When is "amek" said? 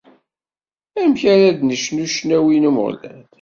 1.01-1.21